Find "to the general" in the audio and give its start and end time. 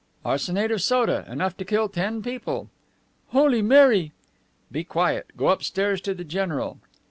6.01-6.79